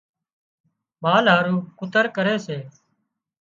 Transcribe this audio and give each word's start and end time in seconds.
مال 1.03 1.25
هارو 1.33 1.55
ڪُتر 1.79 2.05
ڪري 2.15 2.35
سي 2.45 2.57